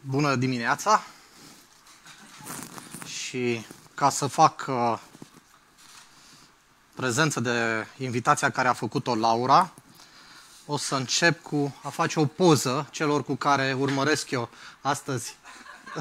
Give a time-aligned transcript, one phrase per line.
[0.00, 1.02] Bună dimineața!
[3.06, 4.98] Și ca să fac uh,
[6.94, 9.72] prezență de invitația care a făcut-o Laura,
[10.66, 14.50] o să încep cu a face o poză celor cu care urmăresc eu
[14.80, 15.36] astăzi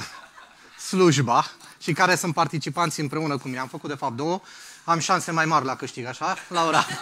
[0.87, 1.45] slujba
[1.77, 3.59] și care sunt participanți împreună cu mine.
[3.59, 4.41] Am făcut de fapt două,
[4.83, 6.35] am șanse mai mari la câștig, așa?
[6.49, 6.85] Laura?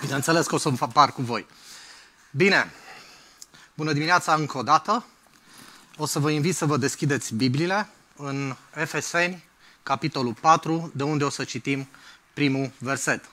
[0.00, 1.46] Bineînțeles că o să par cu voi.
[2.30, 2.72] Bine,
[3.74, 5.04] bună dimineața încă o dată.
[5.96, 9.44] O să vă invit să vă deschideți Bibliile în Efeseni,
[9.82, 11.88] capitolul 4, de unde o să citim
[12.32, 13.30] primul verset.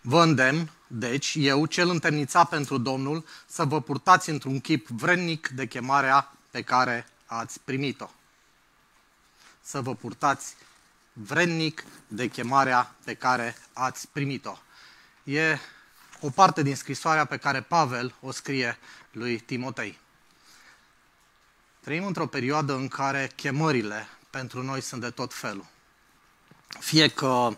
[0.00, 5.66] Vă îndemn, deci, eu, cel întemnițat pentru Domnul, să vă purtați într-un chip vrednic de
[5.66, 8.10] chemarea pe care ați primit-o.
[9.62, 10.54] Să vă purtați
[11.12, 14.58] vrednic de chemarea pe care ați primit-o.
[15.24, 15.58] E
[16.20, 18.78] o parte din scrisoarea pe care Pavel o scrie
[19.10, 19.98] lui Timotei.
[21.80, 25.66] Trăim într-o perioadă în care chemările pentru noi sunt de tot felul.
[26.80, 27.56] Fie că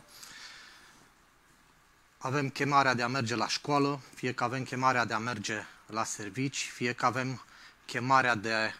[2.18, 6.05] avem chemarea de a merge la școală, fie că avem chemarea de a merge la
[6.05, 7.42] servici, fie că avem
[7.86, 8.74] chemarea de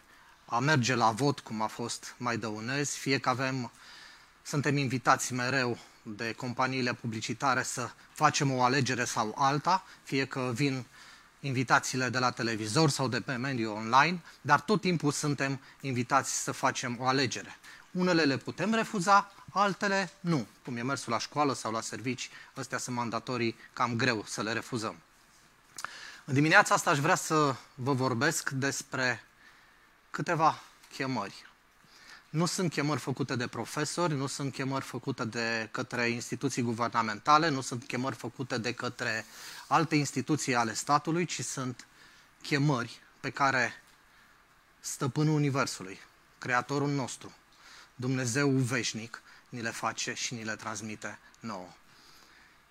[0.45, 3.71] a merge la vot, cum a fost mai dăunezi, fie că avem,
[4.41, 5.77] suntem invitați mereu
[6.15, 10.85] de companiile publicitare să facem o alegere sau alta, fie că vin
[11.39, 16.51] invitațiile de la televizor sau de pe mediul online, dar tot timpul suntem invitați să
[16.51, 17.57] facem o alegere.
[17.91, 20.47] Unele le putem refuza, altele nu.
[20.63, 24.53] Cum e mersul la școală sau la servici, astea sunt mandatorii cam greu să le
[24.53, 24.95] refuzăm.
[26.25, 29.23] În dimineața asta aș vrea să vă vorbesc despre
[30.09, 31.48] câteva chemări.
[32.29, 37.61] Nu sunt chemări făcute de profesori, nu sunt chemări făcute de către instituții guvernamentale, nu
[37.61, 39.25] sunt chemări făcute de către
[39.67, 41.87] alte instituții ale statului, ci sunt
[42.41, 43.73] chemări pe care
[44.79, 45.99] stăpânul Universului,
[46.37, 47.33] Creatorul nostru,
[47.95, 51.69] Dumnezeu veșnic, ni le face și ni le transmite nouă.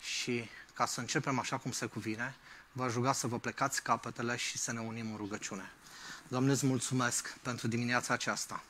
[0.01, 2.37] Și ca să începem așa cum se cuvine,
[2.73, 5.71] vă aș ruga să vă plecați capetele și să ne unim în rugăciune.
[6.29, 8.63] Doamne, îți mulțumesc pentru dimineața aceasta.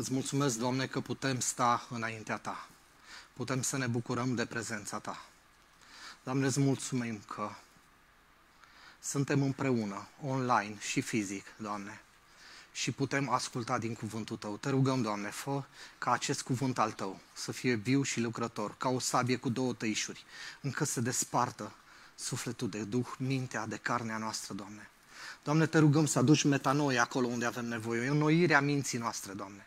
[0.00, 2.68] Îți mulțumesc, Doamne, că putem sta înaintea Ta.
[3.32, 5.24] Putem să ne bucurăm de prezența Ta.
[6.24, 7.50] Doamne, îți mulțumim că
[9.00, 12.00] suntem împreună, online și fizic, Doamne,
[12.72, 14.56] și putem asculta din cuvântul Tău.
[14.56, 15.62] Te rugăm, Doamne, fă
[15.98, 19.72] ca acest cuvânt al Tău să fie viu și lucrător, ca o sabie cu două
[19.72, 20.24] tăișuri,
[20.60, 21.72] încă să despartă
[22.14, 24.90] sufletul de duh, mintea de carnea noastră, Doamne.
[25.44, 29.32] Doamne, te rugăm să aduci metanoi acolo unde avem nevoie, o înnoire a minții noastre,
[29.32, 29.66] Doamne.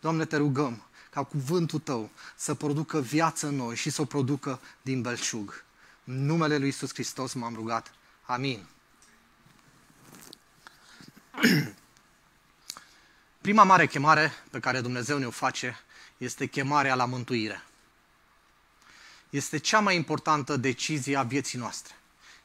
[0.00, 4.60] Doamne, te rugăm ca cuvântul Tău să producă viață în noi și să o producă
[4.82, 5.64] din belșug.
[6.04, 7.92] În numele Lui Iisus Hristos m-am rugat.
[8.22, 8.66] Amin.
[13.40, 15.78] Prima mare chemare pe care Dumnezeu ne-o face
[16.16, 17.62] este chemarea la mântuire.
[19.30, 21.94] Este cea mai importantă decizie a vieții noastre.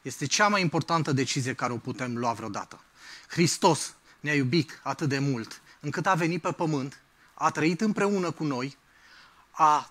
[0.02, 2.80] Este cea mai importantă decizie care o putem lua vreodată.
[3.28, 7.00] Hristos ne-a iubit atât de mult încât a venit pe pământ,
[7.34, 8.76] a trăit împreună cu noi,
[9.50, 9.90] a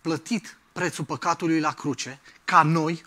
[0.00, 3.04] plătit prețul păcatului la cruce, ca noi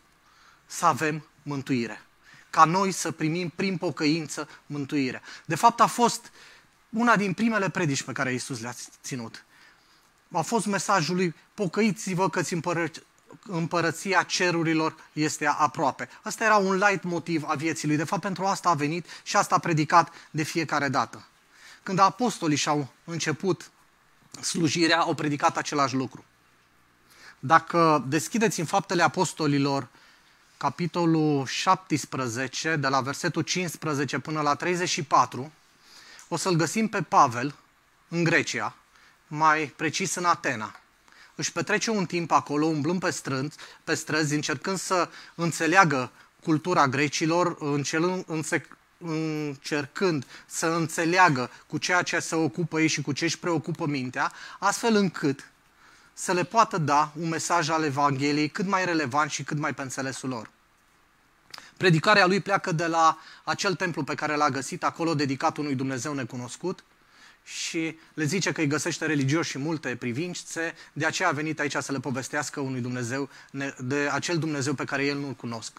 [0.65, 2.01] să avem mântuire.
[2.49, 5.21] Ca noi să primim prin pocăință mântuirea.
[5.45, 6.31] De fapt a fost
[6.89, 9.45] una din primele predici pe care Iisus le-a ținut.
[10.31, 12.91] A fost mesajul lui, pocăiți-vă că împără-
[13.45, 16.09] împărăția cerurilor este aproape.
[16.21, 17.97] Asta era un light motiv a vieții lui.
[17.97, 21.25] De fapt, pentru asta a venit și asta a predicat de fiecare dată.
[21.83, 23.71] Când apostolii și-au început
[24.41, 26.25] slujirea, au predicat același lucru.
[27.39, 29.87] Dacă deschideți în faptele apostolilor
[30.57, 35.51] capitolul 17, de la versetul 15 până la 34,
[36.27, 37.55] o să-l găsim pe Pavel
[38.07, 38.75] în Grecia,
[39.27, 40.75] mai precis în Atena.
[41.35, 46.11] Își petrece un timp acolo, umblând pe străzi, pe străzi încercând să înțeleagă
[46.43, 47.57] cultura grecilor,
[49.03, 54.31] încercând să înțeleagă cu ceea ce se ocupă ei și cu ce își preocupă mintea,
[54.59, 55.51] astfel încât
[56.13, 59.81] să le poată da un mesaj al Evangheliei cât mai relevant și cât mai pe
[59.81, 60.49] înțelesul lor.
[61.77, 66.13] Predicarea lui pleacă de la acel templu pe care l-a găsit, acolo dedicat unui Dumnezeu
[66.13, 66.83] necunoscut,
[67.43, 71.75] și le zice că îi găsește religioși și multe privințe, de aceea a venit aici
[71.79, 73.29] să le povestească unui Dumnezeu,
[73.77, 75.71] de acel Dumnezeu pe care el nu-l cunosc.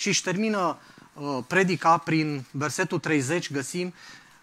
[0.00, 0.78] Și își termină
[1.12, 3.94] uh, predica prin versetul 30, găsim,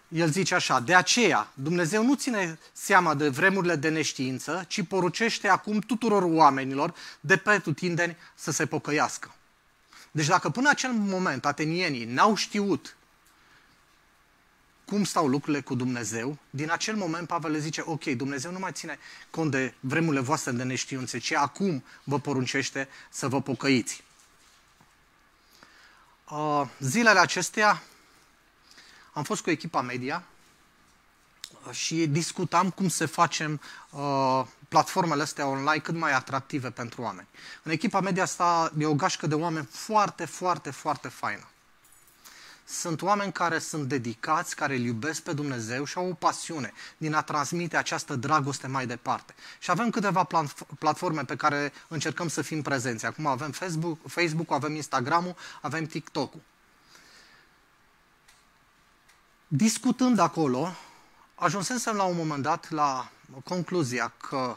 [0.08, 5.48] el zice așa, de aceea Dumnezeu nu ține seama de vremurile de neștiință, ci porucește
[5.48, 9.34] acum tuturor oamenilor de pretutindeni să se pocăiască.
[10.10, 12.96] Deci dacă până acel moment atenienii n-au știut
[14.84, 18.72] cum stau lucrurile cu Dumnezeu, din acel moment Pavel le zice, ok, Dumnezeu nu mai
[18.72, 18.98] ține
[19.30, 24.06] cont de vremurile voastre de neștiințe, ci acum vă poruncește să vă pocăiți.
[26.30, 27.82] Uh, zilele acestea
[29.12, 30.22] am fost cu echipa media
[31.70, 33.60] și discutam cum să facem
[33.90, 37.28] uh, platformele astea online cât mai atractive pentru oameni.
[37.62, 41.48] În echipa media asta e o gașcă de oameni foarte, foarte, foarte faină.
[42.70, 47.14] Sunt oameni care sunt dedicați, care îl iubesc pe Dumnezeu și au o pasiune din
[47.14, 49.34] a transmite această dragoste mai departe.
[49.58, 50.26] Și avem câteva
[50.78, 53.06] platforme pe care încercăm să fim prezenți.
[53.06, 56.40] Acum avem Facebook, Facebook avem Instagram-ul, avem TikTok-ul.
[59.48, 60.72] Discutând acolo,
[61.34, 63.10] ajunsesem la un moment dat la
[63.44, 64.56] concluzia că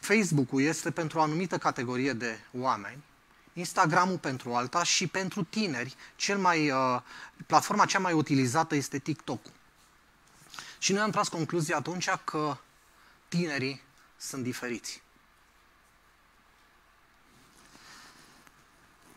[0.00, 3.02] Facebook-ul este pentru o anumită categorie de oameni,
[3.60, 7.00] Instagram-ul pentru alta și pentru tineri, cel mai, uh,
[7.46, 9.52] platforma cea mai utilizată este TikTok-ul.
[10.78, 12.56] Și noi am tras concluzia atunci că
[13.28, 13.82] tinerii
[14.16, 15.02] sunt diferiți.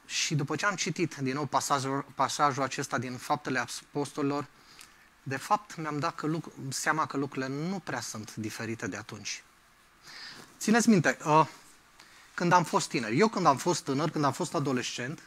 [0.06, 4.48] Și după ce am citit din nou pasajul, pasajul acesta din Faptele Apostolilor,
[5.24, 9.44] de fapt mi-am dat că lucru, seama că lucrurile nu prea sunt diferite de atunci.
[10.57, 11.48] Țineți minte, uh,
[12.33, 15.21] când am fost tiner, eu când am fost tânăr, când am fost adolescent,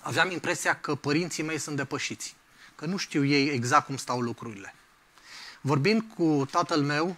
[0.00, 2.36] aveam impresia că părinții mei sunt depășiți,
[2.74, 4.74] că nu știu ei exact cum stau lucrurile.
[5.60, 7.16] Vorbind cu tatăl meu,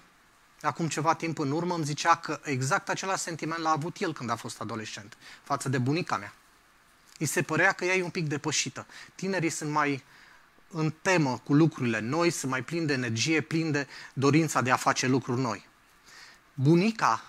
[0.63, 4.31] acum ceva timp în urmă, îmi zicea că exact același sentiment l-a avut el când
[4.31, 6.35] a fost adolescent, față de bunica mea.
[7.19, 8.87] Îi se părea că ea e un pic depășită.
[9.15, 10.05] Tinerii sunt mai
[10.69, 14.77] în temă cu lucrurile noi, sunt mai plini de energie, plini de dorința de a
[14.77, 15.67] face lucruri noi.
[16.55, 17.25] Bunica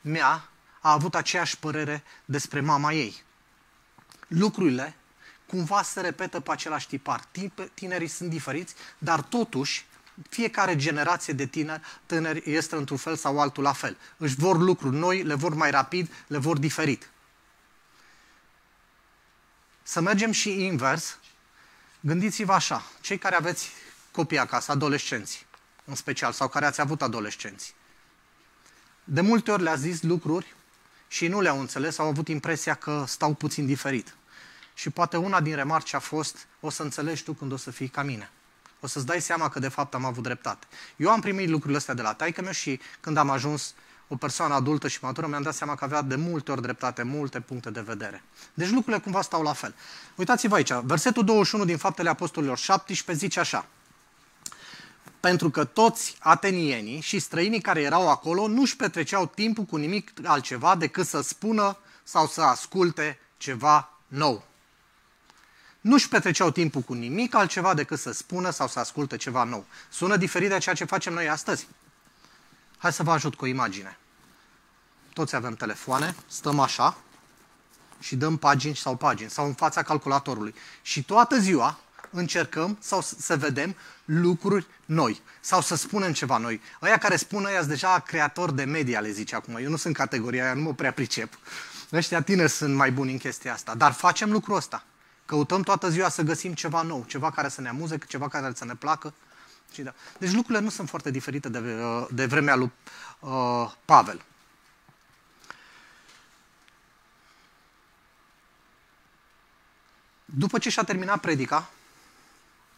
[0.00, 0.48] mea
[0.80, 3.22] a avut aceeași părere despre mama ei.
[4.26, 4.94] Lucrurile
[5.46, 7.24] cumva se repetă pe același tipar.
[7.74, 9.86] Tinerii sunt diferiți, dar totuși
[10.28, 13.96] fiecare generație de tineri, tineri este într-un fel sau altul la fel.
[14.16, 17.10] Își vor lucruri noi, le vor mai rapid, le vor diferit.
[19.82, 21.18] Să mergem și invers.
[22.00, 23.70] Gândiți-vă așa, cei care aveți
[24.10, 25.46] copii acasă, adolescenți
[25.84, 27.74] în special, sau care ați avut adolescenți.
[29.04, 30.54] De multe ori le-a zis lucruri
[31.12, 34.14] și nu le-au înțeles, au avut impresia că stau puțin diferit.
[34.74, 37.88] Și poate una din remarci a fost, o să înțelegi tu când o să fii
[37.88, 38.30] ca mine.
[38.80, 40.66] O să-ți dai seama că de fapt am avut dreptate.
[40.96, 43.74] Eu am primit lucrurile astea de la taică meu și când am ajuns
[44.08, 47.40] o persoană adultă și matură, mi-am dat seama că avea de multe ori dreptate, multe
[47.40, 48.22] puncte de vedere.
[48.54, 49.74] Deci lucrurile cumva stau la fel.
[50.16, 53.66] Uitați-vă aici, versetul 21 din Faptele Apostolilor 17 zice așa
[55.20, 60.76] pentru că toți atenienii și străinii care erau acolo nu-și petreceau timpul cu nimic altceva
[60.76, 64.44] decât să spună sau să asculte ceva nou.
[65.80, 69.64] Nu-și petreceau timpul cu nimic altceva decât să spună sau să asculte ceva nou.
[69.90, 71.68] Sună diferit de ceea ce facem noi astăzi.
[72.78, 73.98] Hai să vă ajut cu o imagine.
[75.12, 76.96] Toți avem telefoane, stăm așa
[77.98, 80.54] și dăm pagini sau pagini sau în fața calculatorului.
[80.82, 81.78] Și toată ziua
[82.10, 86.60] încercăm sau să vedem lucruri noi sau să spunem ceva noi.
[86.80, 89.56] Aia care spun ăia deja creator de media, le zice acum.
[89.56, 91.38] Eu nu sunt categoria aia, nu mă prea pricep.
[91.92, 93.74] Ăștia tineri sunt mai buni în chestia asta.
[93.74, 94.84] Dar facem lucrul ăsta.
[95.26, 98.64] Căutăm toată ziua să găsim ceva nou, ceva care să ne amuze, ceva care să
[98.64, 99.14] ne placă.
[99.72, 99.94] Și da.
[100.18, 101.60] Deci lucrurile nu sunt foarte diferite de,
[102.10, 102.72] de vremea lui
[103.20, 104.22] uh, Pavel.
[110.24, 111.70] După ce și-a terminat predica,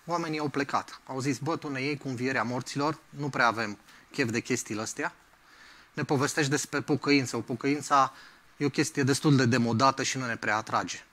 [0.06, 1.00] oamenii au plecat.
[1.06, 3.78] Au zis, bă, tu ne iei cu învierea morților, nu prea avem
[4.10, 5.14] chef de chestiile astea.
[5.92, 7.36] Ne povestești despre pocăință.
[7.36, 8.12] O pocăință
[8.56, 11.04] e o chestie destul de demodată și nu ne prea atrage.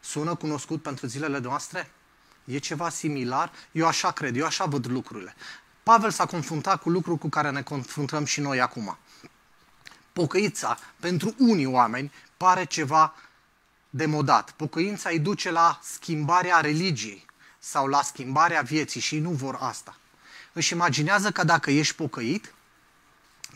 [0.00, 1.90] Sună cunoscut pentru zilele noastre?
[2.44, 3.52] E ceva similar?
[3.72, 5.34] Eu așa cred, eu așa văd lucrurile.
[5.82, 8.98] Pavel s-a confruntat cu lucruri cu care ne confruntăm și noi acum.
[10.12, 13.14] Pocăința, pentru unii oameni, pare ceva
[13.90, 14.50] demodat.
[14.50, 17.27] Pocăința îi duce la schimbarea religiei
[17.58, 19.96] sau la schimbarea vieții și nu vor asta.
[20.52, 22.54] Își imaginează că dacă ești pocăit,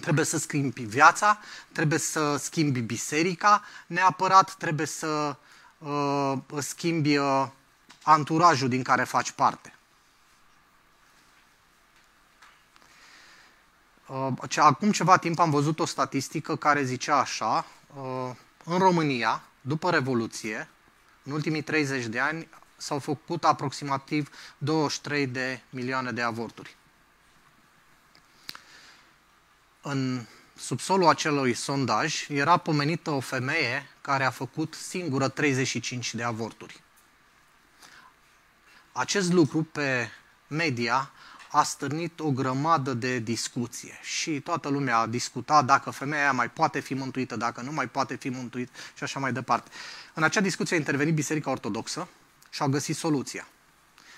[0.01, 1.39] trebuie să schimbi viața,
[1.73, 5.37] trebuie să schimbi biserica, neapărat trebuie să
[5.79, 7.49] uh, schimbi uh,
[8.03, 9.75] anturajul din care faci parte.
[14.07, 17.67] Uh, acum ceva timp am văzut o statistică care zicea așa,
[17.97, 18.31] uh,
[18.65, 20.69] în România, după Revoluție,
[21.23, 22.49] în ultimii 30 de ani,
[22.83, 26.77] s-au făcut aproximativ 23 de milioane de avorturi.
[29.83, 36.83] În subsolul acelui sondaj era pomenită o femeie care a făcut singură 35 de avorturi.
[38.93, 40.11] Acest lucru pe
[40.47, 41.11] media
[41.51, 46.81] a stârnit o grămadă de discuție și toată lumea a discutat dacă femeia mai poate
[46.81, 49.71] fi mântuită, dacă nu mai poate fi mântuită și așa mai departe.
[50.15, 52.09] În acea discuție a intervenit Biserica Ortodoxă
[52.53, 53.49] și au găsit soluția.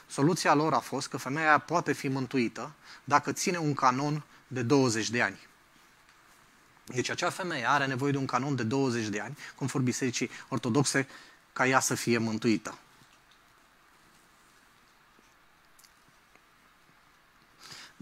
[0.07, 2.73] Soluția lor a fost că femeia poate fi mântuită
[3.05, 5.39] dacă ține un canon de 20 de ani.
[6.85, 11.09] Deci acea femeie are nevoie de un canon de 20 de ani, conform Bisericii Ortodoxe,
[11.53, 12.79] ca ea să fie mântuită.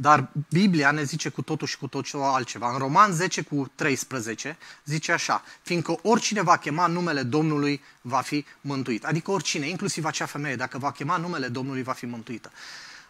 [0.02, 2.72] Dar Biblia ne zice cu totul și cu tot ceva altceva.
[2.72, 8.44] În Roman 10 cu 13 zice așa, fiindcă oricine va chema numele Domnului va fi
[8.60, 9.04] mântuit.
[9.04, 12.52] Adică oricine, inclusiv acea femeie, dacă va chema numele Domnului va fi mântuită.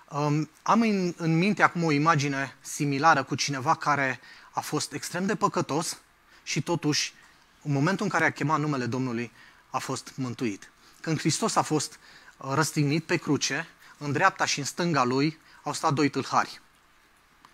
[0.08, 4.20] Um, am în, în minte acum o imagine similară cu cineva care
[4.50, 5.98] a fost extrem de păcătos
[6.42, 7.14] și totuși,
[7.62, 9.32] în momentul în care a chemat numele Domnului,
[9.70, 10.70] a fost mântuit.
[11.00, 11.98] Când Hristos a fost
[12.36, 13.66] răstignit pe cruce,
[13.98, 16.60] în dreapta și în stânga lui au stat doi tâlhari.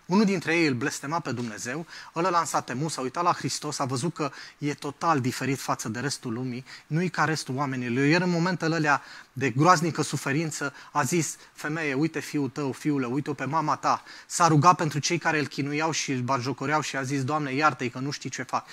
[0.08, 3.84] Unul dintre ei îl blestema pe Dumnezeu, ăla lansat temu, s-a uitat la Hristos, a
[3.84, 8.04] văzut că e total diferit față de restul lumii, nu-i ca restul oamenilor.
[8.04, 13.34] Iar în momentele alea de groaznică suferință a zis, femeie, uite fiul tău, fiule, uite-o
[13.34, 14.02] pe mama ta.
[14.26, 17.90] S-a rugat pentru cei care îl chinuiau și îl bajocoreau și a zis, Doamne, iartă-i
[17.90, 18.66] că nu știi ce fac.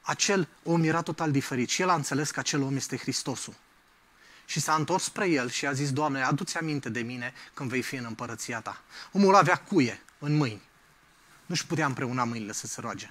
[0.00, 3.54] Acel om era total diferit și el a înțeles că acel om este Hristosul
[4.44, 7.82] și s-a întors spre el și a zis, Doamne, adu-ți aminte de mine când vei
[7.82, 8.80] fi în împărăția ta.
[9.12, 10.62] Omul avea cuie în mâini.
[11.46, 13.10] Nu-și putea împreuna mâinile să se roage.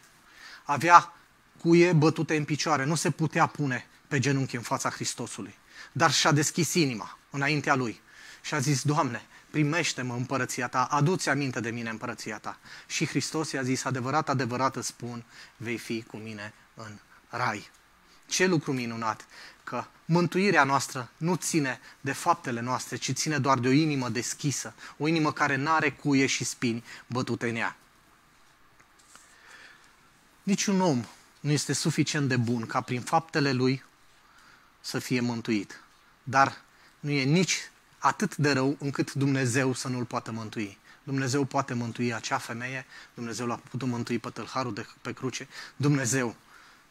[0.63, 1.13] Avea
[1.61, 5.57] cuie bătute în picioare, nu se putea pune pe genunchi în fața Hristosului.
[5.91, 8.01] Dar și-a deschis inima înaintea lui
[8.41, 12.59] și a zis, Doamne, primește-mă împărăția ta, adu-ți aminte de mine împărăția ta.
[12.87, 15.25] Și Hristos i-a zis, adevărat, adevărat îți spun,
[15.57, 16.99] vei fi cu mine în
[17.29, 17.69] rai.
[18.25, 19.25] Ce lucru minunat!
[19.69, 24.73] Că mântuirea noastră nu ține de faptele noastre, ci ține doar de o inimă deschisă,
[24.97, 27.75] o inimă care n-are cuie și spini bătute în ea.
[30.43, 31.05] Niciun om
[31.39, 33.83] nu este suficient de bun ca prin faptele lui
[34.81, 35.81] să fie mântuit.
[36.23, 36.61] Dar
[36.99, 37.57] nu e nici
[37.97, 40.77] atât de rău încât Dumnezeu să nu-l poată mântui.
[41.03, 46.35] Dumnezeu poate mântui acea femeie, Dumnezeu l-a putut mântui pe tâlharul de pe cruce, Dumnezeu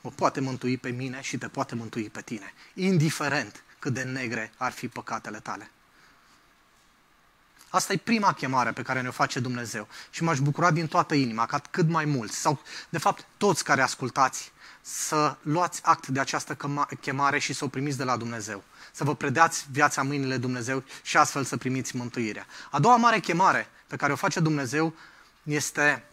[0.01, 4.53] mă poate mântui pe mine și te poate mântui pe tine, indiferent cât de negre
[4.57, 5.71] ar fi păcatele tale.
[7.71, 11.47] Asta e prima chemare pe care ne-o face Dumnezeu și m-aș bucura din toată inima
[11.47, 16.57] ca cât mai mulți, sau de fapt toți care ascultați, să luați act de această
[17.01, 18.63] chemare și să o primiți de la Dumnezeu.
[18.93, 22.47] Să vă predați viața în mâinile Dumnezeu și astfel să primiți mântuirea.
[22.71, 24.95] A doua mare chemare pe care o face Dumnezeu
[25.43, 26.05] este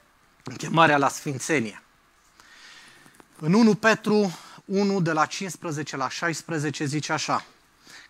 [0.57, 1.84] chemarea la sfințenie.
[3.39, 7.45] În 1 Petru 1 de la 15 la 16 zice așa,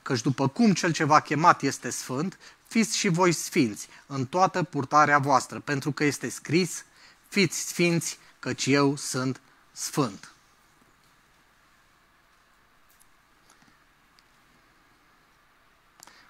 [0.01, 4.63] căci după cum cel ce v-a chemat este sfânt, fiți și voi sfinți în toată
[4.63, 6.85] purtarea voastră, pentru că este scris,
[7.27, 9.41] fiți sfinți, căci eu sunt
[9.71, 10.29] sfânt.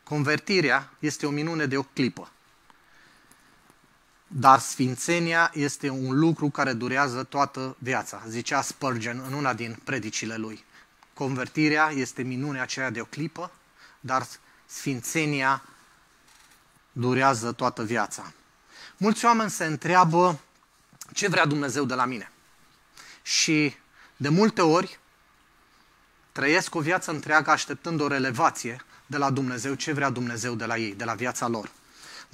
[0.04, 2.30] Convertirea este o minune de o clipă.
[4.38, 10.36] Dar sfințenia este un lucru care durează toată viața, zicea Spurgeon în una din predicile
[10.36, 10.64] lui.
[11.14, 13.52] Convertirea este minunea aceea de o clipă,
[14.00, 14.28] dar
[14.66, 15.64] sfințenia
[16.92, 18.34] durează toată viața.
[18.98, 20.40] Mulți oameni se întreabă
[21.14, 22.32] ce vrea Dumnezeu de la mine.
[23.22, 23.76] Și
[24.18, 25.00] de multe ori
[26.32, 30.78] trăiesc o viață întreagă așteptând o relevație de la Dumnezeu, ce vrea Dumnezeu de la
[30.78, 31.72] ei, de la viața lor.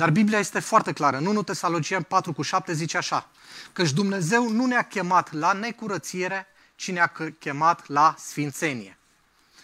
[0.02, 1.18] Dar Biblia este foarte clară.
[1.18, 3.30] În 1 Tesalogien 4 cu 7 zice așa,
[3.74, 8.98] căci Dumnezeu nu ne-a chemat la necurățire, ci ne-a chemat la sfințenie.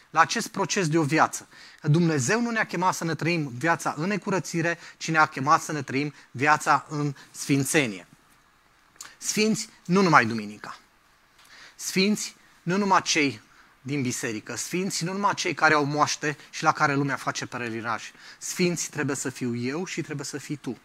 [0.09, 1.47] La acest proces de o viață.
[1.81, 5.81] Dumnezeu nu ne-a chemat să ne trăim viața în necurățire, ci ne-a chemat să ne
[5.81, 8.07] trăim viața în sfințenie.
[9.17, 10.77] Sfinți nu numai duminica.
[11.75, 13.41] Sfinți nu numai cei
[13.87, 14.55] din biserică.
[14.55, 18.11] Sfinți nu numai cei care au moaște și la care lumea face perelinaj.
[18.37, 20.77] Sfinți trebuie să fiu eu și trebuie să fii tu.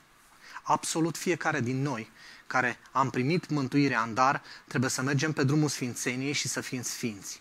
[0.62, 2.10] Absolut fiecare din noi
[2.46, 6.82] care am primit mântuirea în dar, trebuie să mergem pe drumul sfințeniei și să fim
[6.82, 7.40] sfinți.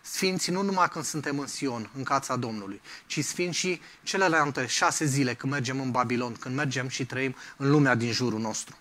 [0.00, 5.04] Sfinți nu numai când suntem în Sion, în cața Domnului, ci sfinți și celelalte șase
[5.04, 8.76] zile când mergem în Babilon, când mergem și trăim în lumea din jurul nostru.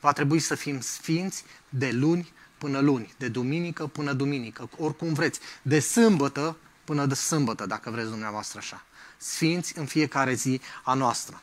[0.00, 5.40] Va trebui să fim sfinți de luni până luni, de duminică până duminică, oricum vreți,
[5.62, 8.84] de sâmbătă până de sâmbătă, dacă vreți dumneavoastră așa.
[9.16, 11.42] Sfinți în fiecare zi a noastră.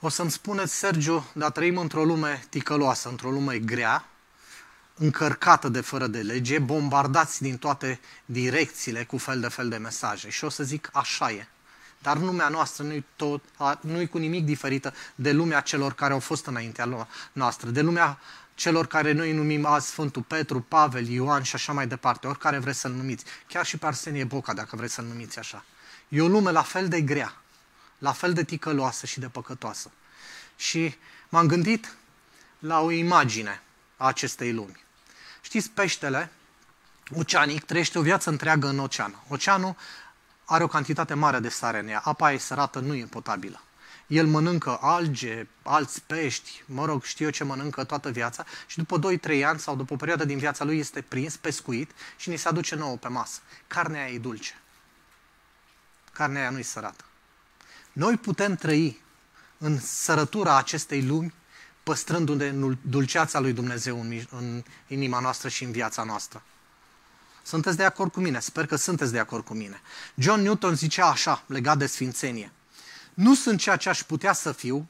[0.00, 4.08] O să-mi spuneți, Sergiu, dar trăim într-o lume ticăloasă, într-o lume grea,
[4.94, 10.30] încărcată de fără de lege, bombardați din toate direcțiile cu fel de fel de mesaje.
[10.30, 11.46] Și o să zic, așa e.
[11.98, 13.42] Dar lumea noastră nu-i, tot,
[13.80, 18.18] nu-i cu nimic diferită de lumea celor care au fost înaintea noastră, de lumea
[18.54, 22.78] celor care noi numim azi Sfântul Petru, Pavel, Ioan și așa mai departe, oricare vreți
[22.78, 23.24] să-l numiți.
[23.46, 25.64] Chiar și pe Arsenie Boca, dacă vreți să-l numiți așa.
[26.08, 27.36] E o lume la fel de grea,
[27.98, 29.90] la fel de ticăloasă și de păcătoasă.
[30.56, 30.94] Și
[31.28, 31.96] m-am gândit
[32.58, 33.62] la o imagine
[33.96, 34.84] a acestei lumi.
[35.40, 36.30] Știți, peștele
[37.16, 39.22] oceanic trăiește o viață întreagă în ocean.
[39.28, 39.76] Oceanul
[40.44, 42.00] are o cantitate mare de sare în ea.
[42.04, 43.63] Apa e sărată, nu e potabilă.
[44.06, 48.98] El mănâncă alge, alți pești, mă rog, știu eu ce mănâncă toată viața și după
[49.38, 52.48] 2-3 ani sau după o perioadă din viața lui este prins, pescuit și ni se
[52.48, 53.40] aduce nouă pe masă.
[53.66, 54.60] Carnea aia e dulce.
[56.12, 57.04] Carnea aia nu e sărată.
[57.92, 59.00] Noi putem trăi
[59.58, 61.34] în sărătura acestei lumi
[61.82, 66.42] păstrându-ne dulceața lui Dumnezeu în, în inima noastră și în viața noastră.
[67.42, 68.40] Sunteți de acord cu mine?
[68.40, 69.80] Sper că sunteți de acord cu mine.
[70.14, 72.52] John Newton zicea așa, legat de sfințenie.
[73.14, 74.88] Nu sunt ceea ce aș putea să fiu,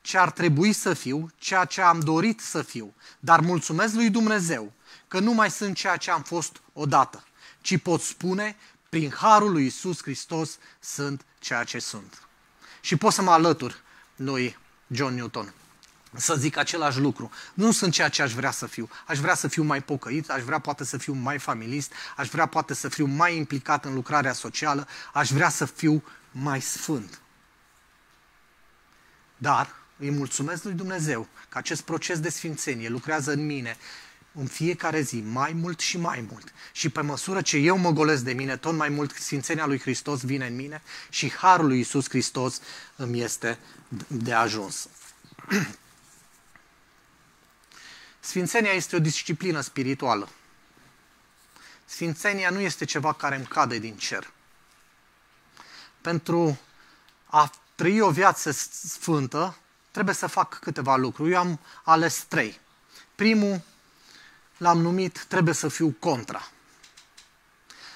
[0.00, 4.72] ce ar trebui să fiu, ceea ce am dorit să fiu, dar mulțumesc lui Dumnezeu
[5.08, 7.24] că nu mai sunt ceea ce am fost odată,
[7.60, 8.56] ci pot spune,
[8.88, 12.26] prin harul lui Isus Hristos sunt ceea ce sunt.
[12.80, 13.80] Și pot să mă alătur
[14.16, 15.54] lui John Newton
[16.14, 17.30] să zic același lucru.
[17.54, 18.88] Nu sunt ceea ce aș vrea să fiu.
[19.06, 22.46] Aș vrea să fiu mai pocăit, aș vrea poate să fiu mai familist, aș vrea
[22.46, 27.21] poate să fiu mai implicat în lucrarea socială, aș vrea să fiu mai sfânt.
[29.42, 33.76] Dar îi mulțumesc lui Dumnezeu că acest proces de sfințenie lucrează în mine
[34.34, 36.52] în fiecare zi, mai mult și mai mult.
[36.72, 40.20] Și pe măsură ce eu mă golesc de mine, tot mai mult sfințenia lui Hristos
[40.20, 42.60] vine în mine și harul lui Isus Hristos
[42.96, 43.58] îmi este
[44.06, 44.88] de ajuns.
[48.20, 50.28] Sfințenia este o disciplină spirituală.
[51.84, 54.30] Sfințenia nu este ceva care îmi cade din cer.
[56.00, 56.58] Pentru
[57.26, 59.56] a trăi o viață sfântă,
[59.90, 61.32] trebuie să fac câteva lucruri.
[61.32, 62.60] Eu am ales trei.
[63.14, 63.60] Primul
[64.56, 66.42] l-am numit trebuie să fiu contra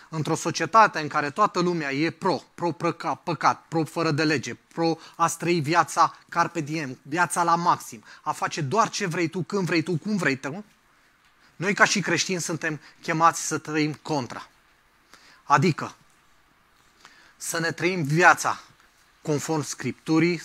[0.08, 2.72] într-o societate în care toată lumea e pro, pro
[3.22, 8.32] păcat, pro fără de lege, pro a trăi viața carpe diem, viața la maxim, a
[8.32, 10.64] face doar ce vrei tu, când vrei tu, cum vrei tu,
[11.56, 14.48] noi ca și creștini suntem chemați să trăim contra.
[15.42, 15.94] Adică
[17.36, 18.60] să ne trăim viața
[19.26, 20.42] conform Scripturii,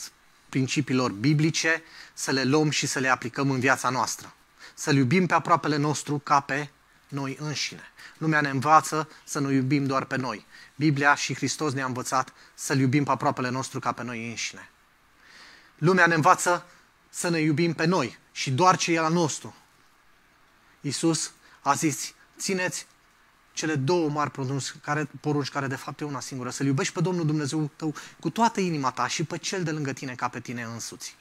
[0.49, 4.33] principiilor biblice, să le luăm și să le aplicăm în viața noastră.
[4.73, 6.69] Să-L iubim pe aproapele nostru ca pe
[7.07, 7.91] noi înșine.
[8.17, 10.45] Lumea ne învață să nu iubim doar pe noi.
[10.75, 14.69] Biblia și Hristos ne-a învățat să-L iubim pe aproapele nostru ca pe noi înșine.
[15.77, 16.65] Lumea ne învață
[17.09, 19.55] să ne iubim pe noi și doar ce e la nostru.
[20.81, 22.87] Iisus a zis, țineți
[23.53, 27.01] cele două mari porunci care, porunci care de fapt e una singură, să-L iubești pe
[27.01, 30.39] Domnul Dumnezeu tău cu toată inima ta și pe cel de lângă tine ca pe
[30.39, 31.15] tine însuți.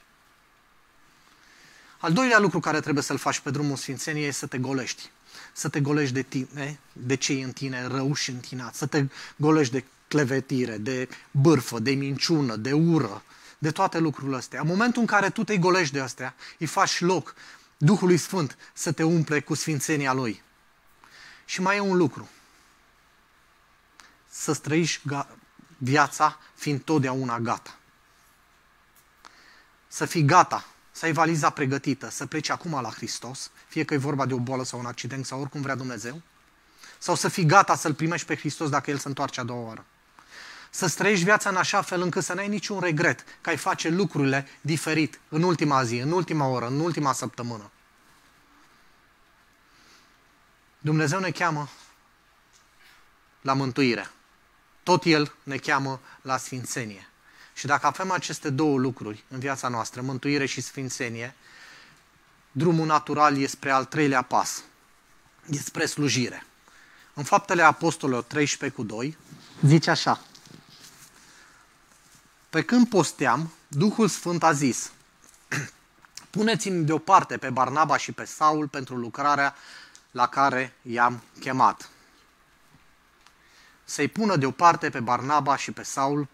[1.99, 5.11] Al doilea lucru care trebuie să-l faci pe drumul Sfințeniei e să te golești
[5.53, 9.05] să te golești de tine, de cei în tine rău și întinat, să te
[9.37, 13.23] golești de clevetire, de bârfă, de minciună, de ură,
[13.59, 14.61] de toate lucrurile astea.
[14.61, 17.35] În momentul în care tu te golești de astea, îi faci loc
[17.77, 20.43] Duhului Sfânt să te umple cu sfințenia Lui.
[21.51, 22.29] Și mai e un lucru.
[24.29, 25.03] Să trăiești
[25.77, 27.79] viața fiind totdeauna gata.
[29.89, 33.97] Să fii gata să ai valiza pregătită, să pleci acum la Hristos, fie că e
[33.97, 36.23] vorba de o boală sau un accident sau oricum vrea Dumnezeu,
[36.99, 39.85] sau să fii gata să-L primești pe Hristos dacă El se întoarce a doua oară.
[40.71, 44.47] Să trăiești viața în așa fel încât să n-ai niciun regret că ai face lucrurile
[44.61, 47.71] diferit în ultima zi, în ultima oră, în ultima săptămână.
[50.81, 51.69] Dumnezeu ne cheamă
[53.41, 54.11] la mântuire.
[54.83, 57.09] Tot El ne cheamă la sfințenie.
[57.55, 61.35] Și dacă avem aceste două lucruri în viața noastră, mântuire și sfințenie,
[62.53, 64.63] drumul natural e spre al treilea pas,
[65.51, 66.45] e spre slujire.
[67.15, 69.17] În faptele apostolilor 13 cu 2,
[69.63, 70.21] zice așa,
[72.51, 74.93] pe când posteam, Duhul Sfânt a zis,
[76.31, 79.55] puneți-mi deoparte pe Barnaba și pe Saul pentru lucrarea
[80.11, 81.91] la care i-am chemat.
[83.85, 86.29] Să-i pună deoparte pe Barnaba și pe Saul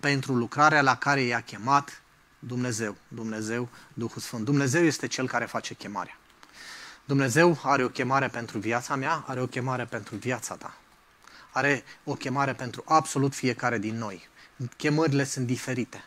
[0.00, 2.02] pentru lucrarea la care i-a chemat
[2.38, 2.96] Dumnezeu.
[3.08, 4.44] Dumnezeu, Duhul Sfânt.
[4.44, 6.18] Dumnezeu este Cel care face chemarea.
[7.04, 10.76] Dumnezeu are o chemare pentru viața mea, are o chemare pentru viața ta.
[11.50, 14.28] Are o chemare pentru absolut fiecare din noi.
[14.76, 16.04] Chemările sunt diferite.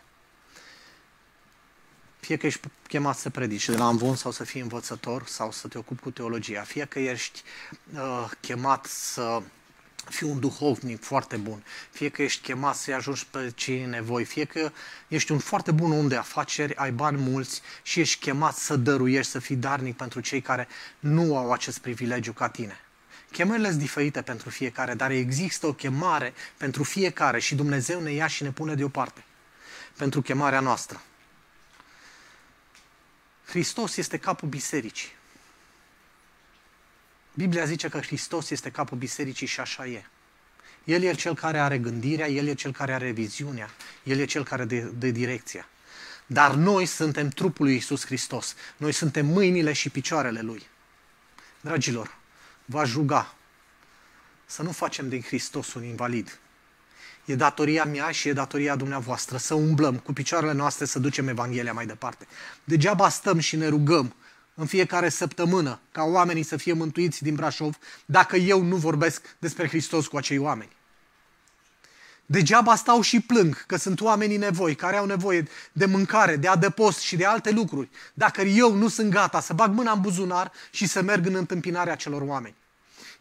[2.27, 5.67] Fie că ești chemat să predici de la învon sau să fii învățător sau să
[5.67, 6.61] te ocupi cu teologia.
[6.61, 7.43] Fie că ești
[7.93, 9.41] uh, chemat să
[10.09, 14.45] fii un duhovnic foarte bun, fie că ești chemat să-i ajungi pe cei nevoi, fie
[14.45, 14.71] că
[15.07, 19.31] ești un foarte bun om de afaceri, ai bani mulți și ești chemat să dăruiești,
[19.31, 20.67] să fii darnic pentru cei care
[20.99, 22.79] nu au acest privilegiu ca tine.
[23.31, 28.27] Chemările sunt diferite pentru fiecare, dar există o chemare pentru fiecare și Dumnezeu ne ia
[28.27, 29.23] și ne pune deoparte
[29.97, 31.01] pentru chemarea noastră.
[33.47, 35.09] Hristos este capul bisericii.
[37.33, 40.05] Biblia zice că Hristos este capul bisericii și așa e.
[40.83, 43.69] El e cel care are gândirea, El e cel care are viziunea,
[44.03, 45.67] El e cel care dă de direcția.
[46.25, 48.55] Dar noi suntem trupul lui Iisus Hristos.
[48.77, 50.67] Noi suntem mâinile și picioarele Lui.
[51.61, 52.17] Dragilor,
[52.65, 53.35] v-aș ruga
[54.45, 56.39] să nu facem din Hristos un invalid.
[57.27, 61.73] E datoria mea și e datoria dumneavoastră să umblăm cu picioarele noastre să ducem Evanghelia
[61.73, 62.27] mai departe.
[62.63, 64.15] Degeaba stăm și ne rugăm
[64.53, 69.67] în fiecare săptămână ca oamenii să fie mântuiți din Brașov dacă eu nu vorbesc despre
[69.67, 70.75] Hristos cu acei oameni.
[72.25, 76.99] Degeaba stau și plâng că sunt oamenii nevoi, care au nevoie de mâncare, de adăpost
[76.99, 80.87] și de alte lucruri, dacă eu nu sunt gata să bag mâna în buzunar și
[80.87, 82.55] să merg în întâmpinarea celor oameni.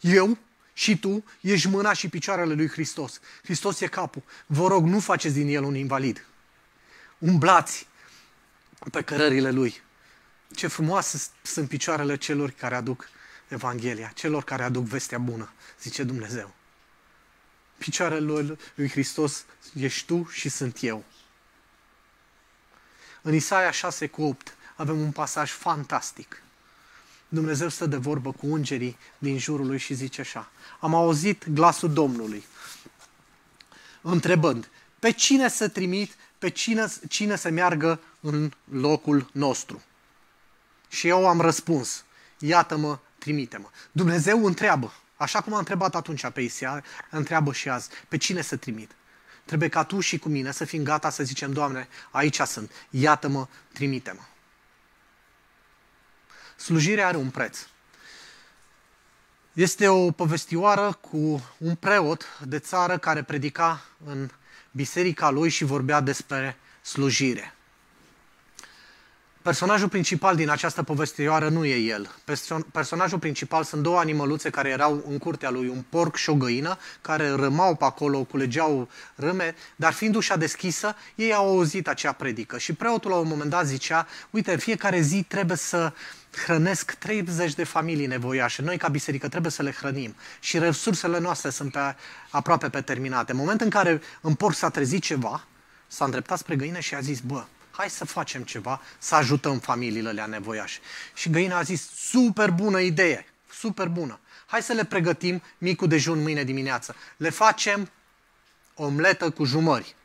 [0.00, 0.38] Eu
[0.78, 3.20] și tu ești mâna și picioarele lui Hristos.
[3.42, 4.22] Hristos e capul.
[4.46, 6.26] Vă rog, nu faceți din el un invalid.
[7.18, 7.86] Umblați
[8.90, 9.82] pe cărările lui.
[10.54, 13.08] Ce frumoase sunt picioarele celor care aduc
[13.48, 16.54] Evanghelia, celor care aduc vestea bună, zice Dumnezeu.
[17.78, 21.04] Picioarele lui Hristos ești tu și sunt eu.
[23.22, 26.42] În Isaia 6 cu 8 avem un pasaj fantastic.
[27.36, 30.50] Dumnezeu stă de vorbă cu îngerii din jurul lui și zice așa.
[30.80, 32.44] Am auzit glasul Domnului,
[34.02, 34.68] întrebând,
[34.98, 39.82] pe cine să trimit, pe cine, cine să meargă în locul nostru?
[40.88, 42.04] Și eu am răspuns,
[42.38, 43.68] iată-mă, trimite-mă.
[43.92, 48.56] Dumnezeu întreabă, așa cum a întrebat atunci pe Isia, întreabă și azi, pe cine să
[48.56, 48.90] trimit?
[49.44, 53.46] Trebuie ca tu și cu mine să fim gata să zicem, Doamne, aici sunt, iată-mă,
[53.72, 54.20] trimite-mă.
[56.56, 57.58] Slujirea are un preț.
[59.52, 64.30] Este o povestioară cu un preot de țară care predica în
[64.70, 67.55] biserica lui și vorbea despre slujire.
[69.46, 72.10] Personajul principal din această povestioară nu e el.
[72.72, 76.78] Personajul principal sunt două animăluțe care erau în curtea lui, un porc și o găină,
[77.00, 82.58] care rămau pe acolo, culegeau râme, dar fiind ușa deschisă, ei au auzit acea predică.
[82.58, 85.92] Și preotul la un moment dat zicea, uite, în fiecare zi trebuie să
[86.44, 88.62] hrănesc 30 de familii nevoiașe.
[88.62, 90.14] Noi, ca biserică, trebuie să le hrănim.
[90.40, 91.94] Și resursele noastre sunt pe,
[92.30, 93.32] aproape pe terminate.
[93.32, 95.44] În momentul în care în porc s-a trezit ceva,
[95.86, 97.44] s-a îndreptat spre găină și a zis, bă,
[97.76, 100.78] hai să facem ceva, să ajutăm familiile alea nevoiașe.
[101.14, 104.20] Și găina a zis, super bună idee, super bună.
[104.46, 106.96] Hai să le pregătim micul dejun mâine dimineață.
[107.16, 107.90] Le facem
[108.74, 109.96] omletă cu jumări.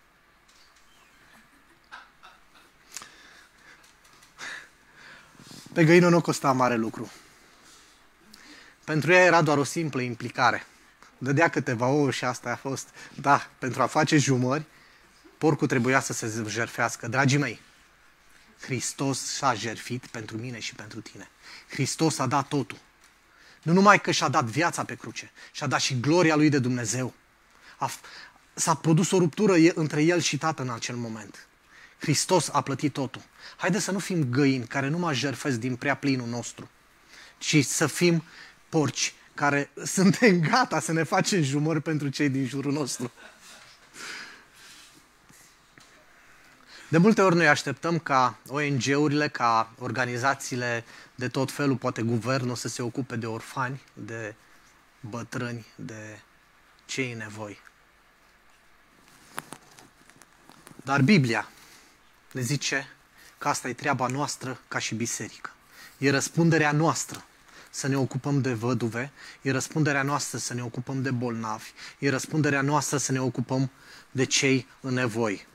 [5.74, 7.12] Pe găină nu costa mare lucru.
[8.84, 10.66] Pentru ea era doar o simplă implicare.
[11.18, 12.90] Dădea câteva ouă și asta a fost.
[13.16, 14.66] Da, pentru a face jumări,
[15.42, 17.08] porcul trebuia să se jerfească.
[17.08, 17.60] Dragii mei,
[18.62, 21.30] Hristos s-a jerfit pentru mine și pentru tine.
[21.70, 22.78] Hristos a dat totul.
[23.62, 27.14] Nu numai că și-a dat viața pe cruce, și-a dat și gloria lui de Dumnezeu.
[27.78, 27.92] A,
[28.54, 31.48] s-a produs o ruptură între el și tată în acel moment.
[32.00, 33.22] Hristos a plătit totul.
[33.58, 36.70] Haideți să nu fim găini care nu mă jerfesc din prea plinul nostru,
[37.38, 38.24] ci să fim
[38.70, 43.12] porci care suntem gata să ne facem jumări pentru cei din jurul nostru.
[46.92, 50.84] De multe ori noi așteptăm ca ONG-urile, ca organizațiile
[51.16, 54.36] de tot felul, poate guvernul să se ocupe de orfani, de
[55.00, 56.20] bătrâni, de
[56.86, 57.60] cei nevoi.
[60.84, 61.50] Dar Biblia
[62.32, 62.88] ne zice
[63.38, 65.50] că asta e treaba noastră ca și biserică.
[65.98, 67.26] E răspunderea noastră
[67.70, 72.62] să ne ocupăm de văduve, e răspunderea noastră să ne ocupăm de bolnavi, e răspunderea
[72.62, 73.72] noastră să ne ocupăm
[74.12, 75.50] de cei în nevoi.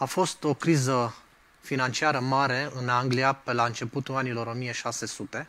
[0.00, 1.14] A fost o criză
[1.60, 5.48] financiară mare în Anglia pe la începutul anilor 1600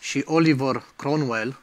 [0.00, 1.58] și Oliver Cromwell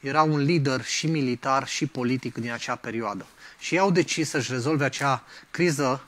[0.00, 3.26] era un lider și militar și politic din acea perioadă.
[3.58, 6.04] Și ei au decis să-și rezolve acea criză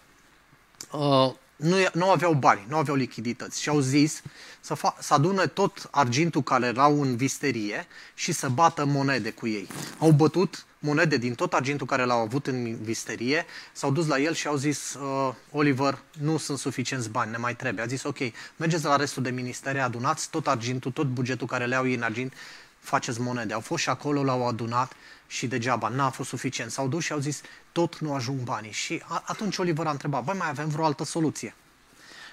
[0.91, 4.23] uh, nu, nu aveau bani, nu aveau lichidități și au zis
[4.61, 9.47] să, fa- să adune tot argintul care erau în visterie și să bată monede cu
[9.47, 9.69] ei.
[9.99, 14.35] Au bătut monede din tot argintul care l-au avut în visterie, s-au dus la el
[14.35, 17.85] și au zis, uh, Oliver, nu sunt suficienți bani, ne mai trebuie.
[17.85, 18.19] A zis, ok,
[18.57, 22.03] mergeți la restul de ministere, adunați tot argintul, tot bugetul care le au ei în
[22.03, 22.33] argint,
[22.79, 23.55] faceți monede.
[23.55, 24.93] Au fost și acolo, l-au adunat
[25.27, 26.71] și degeaba, n-a fost suficient.
[26.71, 27.41] S-au dus și au zis,
[27.73, 28.73] tot nu ajung banii.
[28.73, 31.55] Și atunci Oliver a întrebat, băi, mai avem vreo altă soluție?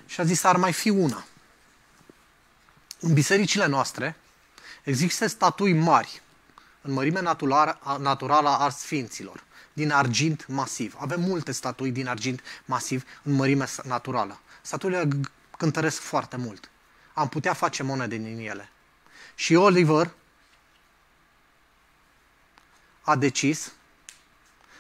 [0.06, 1.26] Și a zis, ar mai fi una.
[3.00, 4.16] În bisericile noastre
[4.84, 6.22] există statui mari,
[6.84, 7.22] în mărime
[8.00, 9.44] naturală a sfinților,
[9.74, 10.96] din argint masiv.
[11.00, 14.40] Avem multe statui din argint masiv în mărime naturală.
[14.62, 15.08] Statuile
[15.58, 16.70] cântăresc foarte mult.
[17.14, 18.70] Am putea face monede din ele.
[19.36, 20.14] Și Oliver
[23.02, 23.74] a decis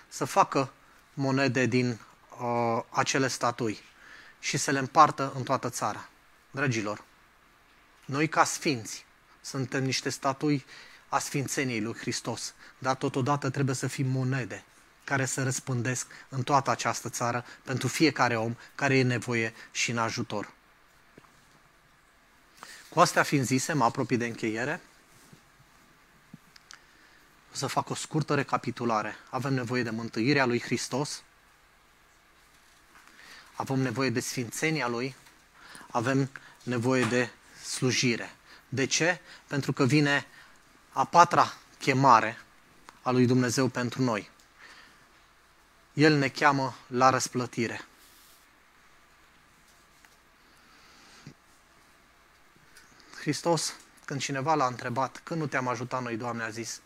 [0.07, 0.71] să facă
[1.13, 1.99] monede din
[2.39, 3.79] uh, acele statui
[4.39, 6.09] și să le împartă în toată țara.
[6.51, 7.03] Dragilor,
[8.05, 9.05] noi ca sfinți
[9.41, 10.65] suntem niște statui
[11.13, 14.63] a sfințeniei lui Hristos, dar totodată trebuie să fim monede
[15.03, 19.97] care să răspândesc în toată această țară pentru fiecare om care e nevoie și în
[19.97, 20.51] ajutor.
[22.89, 24.81] Cu astea fiind zise, mă apropii de încheiere.
[27.51, 29.15] O să fac o scurtă recapitulare.
[29.29, 31.23] Avem nevoie de mântuirea lui Hristos,
[33.55, 35.15] avem nevoie de sfințenia lui,
[35.91, 36.29] avem
[36.63, 37.29] nevoie de
[37.63, 38.35] slujire.
[38.69, 39.19] De ce?
[39.47, 40.25] Pentru că vine
[40.93, 42.37] a patra chemare
[43.01, 44.29] a lui Dumnezeu pentru noi.
[45.93, 47.85] El ne cheamă la răsplătire.
[53.19, 53.73] Hristos,
[54.05, 56.81] când cineva l-a întrebat, când nu te-am ajutat noi, Doamne, a zis,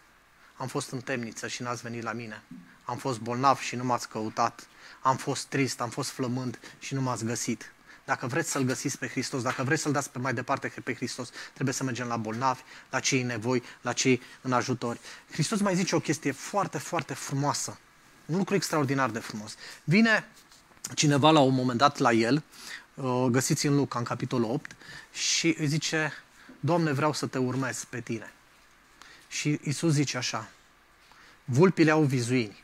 [0.57, 2.43] am fost în temniță și n-ați venit la mine.
[2.83, 4.67] Am fost bolnav și nu m-ați căutat.
[5.01, 7.71] Am fost trist, am fost flămând și nu m-ați găsit.
[8.07, 11.29] Dacă vreți să-L găsiți pe Hristos, dacă vreți să-L dați pe mai departe pe Hristos,
[11.53, 14.99] trebuie să mergem la bolnavi, la cei nevoi, la cei în ajutori.
[15.31, 17.79] Hristos mai zice o chestie foarte, foarte frumoasă.
[18.25, 19.55] Un lucru extraordinar de frumos.
[19.83, 20.27] Vine
[20.95, 22.43] cineva la un moment dat la el,
[23.29, 24.75] găsiți în Luca, în capitolul 8,
[25.13, 26.13] și îi zice,
[26.59, 28.33] Doamne, vreau să te urmez pe tine.
[29.27, 30.49] Și Isus zice așa,
[31.43, 32.63] vulpile au vizuini,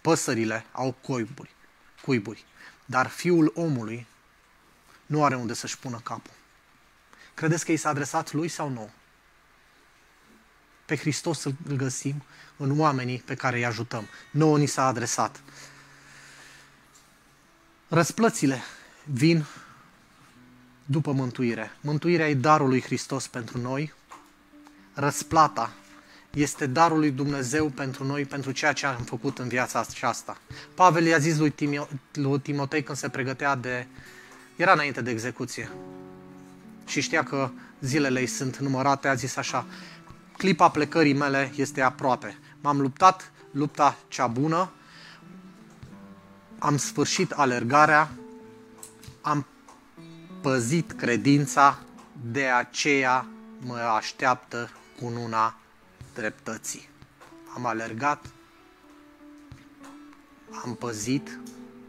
[0.00, 1.54] păsările au coiburi,
[2.04, 2.44] cuiburi,
[2.84, 4.06] dar fiul omului
[5.06, 6.32] nu are unde să-și pună capul.
[7.34, 8.90] Credeți că i s-a adresat lui sau nu?
[10.84, 12.22] Pe Hristos îl găsim
[12.56, 14.06] în oamenii pe care îi ajutăm.
[14.30, 15.40] Nouă ni s-a adresat.
[17.88, 18.62] Răsplățile
[19.04, 19.44] vin
[20.84, 21.76] după mântuire.
[21.80, 23.92] Mântuirea e darul lui Hristos pentru noi.
[24.94, 25.72] Răsplata
[26.34, 30.36] este darul lui Dumnezeu pentru noi, pentru ceea ce am făcut în viața aceasta.
[30.74, 33.86] Pavel i-a zis lui, Timio- lui Timotei când se pregătea de...
[34.56, 35.70] Era înainte de execuție.
[36.86, 39.66] Și știa că zilele îi sunt numărate, a zis așa,
[40.36, 42.38] clipa plecării mele este aproape.
[42.60, 44.70] M-am luptat lupta cea bună,
[46.58, 48.10] am sfârșit alergarea,
[49.20, 49.46] am
[50.40, 51.78] păzit credința,
[52.32, 53.26] de aceea
[53.58, 55.56] mă așteaptă cununa
[56.14, 56.88] dreptății.
[57.54, 58.26] Am alergat,
[60.64, 61.38] am păzit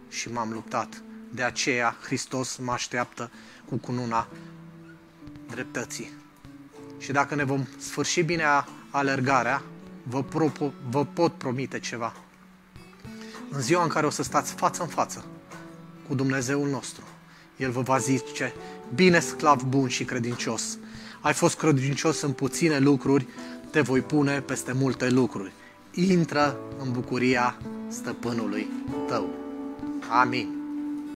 [0.09, 1.01] și m-am luptat.
[1.29, 3.31] De aceea Hristos mă așteaptă
[3.65, 4.27] cu cununa
[5.49, 6.11] dreptății.
[6.97, 8.43] Și dacă ne vom sfârși bine
[8.89, 9.63] alergarea,
[10.03, 12.13] vă, propo, vă pot promite ceva.
[13.49, 15.25] În ziua în care o să stați față în față
[16.07, 17.03] cu Dumnezeul nostru,
[17.57, 18.53] El vă va zice,
[18.95, 20.77] bine sclav bun și credincios,
[21.21, 23.27] ai fost credincios în puține lucruri,
[23.73, 25.53] te voi pune peste multe lucruri.
[25.93, 27.57] Intră în bucuria
[27.87, 28.67] stăpânului
[29.07, 29.29] tău.
[30.09, 30.62] Amin.